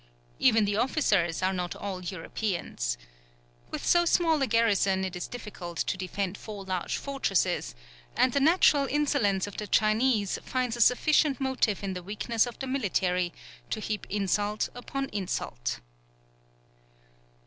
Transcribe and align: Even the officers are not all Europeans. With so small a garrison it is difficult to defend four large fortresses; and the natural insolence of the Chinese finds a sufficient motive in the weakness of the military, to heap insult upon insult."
Even 0.39 0.65
the 0.65 0.77
officers 0.77 1.43
are 1.43 1.53
not 1.53 1.75
all 1.75 2.01
Europeans. 2.03 2.97
With 3.69 3.85
so 3.85 4.03
small 4.03 4.41
a 4.41 4.47
garrison 4.47 5.03
it 5.03 5.15
is 5.15 5.27
difficult 5.27 5.77
to 5.77 5.95
defend 5.95 6.39
four 6.39 6.63
large 6.63 6.97
fortresses; 6.97 7.75
and 8.17 8.33
the 8.33 8.39
natural 8.39 8.87
insolence 8.87 9.45
of 9.45 9.57
the 9.57 9.67
Chinese 9.67 10.39
finds 10.43 10.75
a 10.75 10.81
sufficient 10.81 11.39
motive 11.39 11.83
in 11.83 11.93
the 11.93 12.01
weakness 12.01 12.47
of 12.47 12.57
the 12.57 12.65
military, 12.65 13.31
to 13.69 13.79
heap 13.79 14.07
insult 14.09 14.69
upon 14.73 15.05
insult." 15.09 15.81